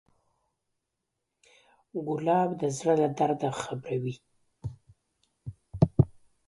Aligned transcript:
ګلاب 2.07 2.49
د 2.61 2.61
زړه 2.77 2.93
له 3.01 3.07
درده 3.17 3.49
خبروي. 3.61 4.15